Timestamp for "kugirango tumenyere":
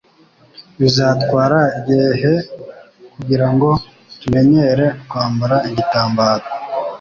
3.13-4.85